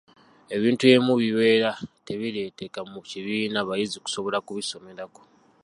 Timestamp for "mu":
2.91-2.99